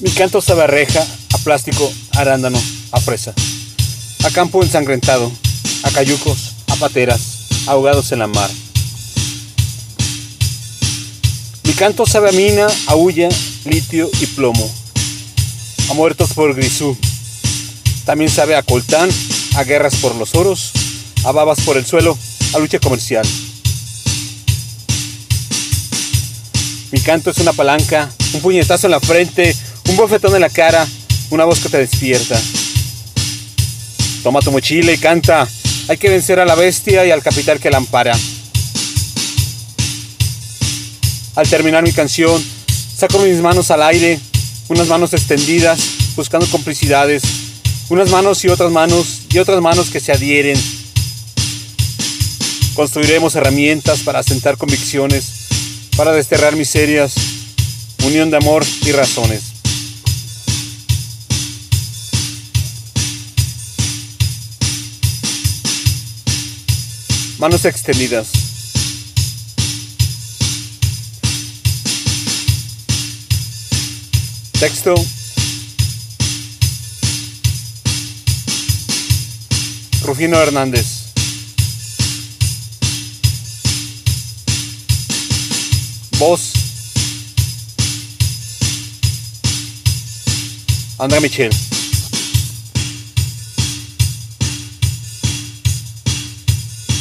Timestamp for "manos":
43.40-43.70, 44.88-45.14, 48.10-48.44, 48.70-49.20, 49.62-49.88, 67.38-67.64